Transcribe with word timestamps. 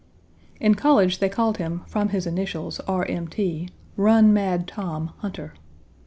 In 0.59 0.73
college 0.73 1.19
they 1.19 1.29
called 1.29 1.57
him 1.57 1.83
from 1.85 2.09
his 2.09 2.25
initials, 2.25 2.79
R. 2.87 3.05
M. 3.05 3.27
T., 3.27 3.69
"Run 3.95 4.33
Mad 4.33 4.67
Tom" 4.67 5.11
Hunter. 5.17 5.53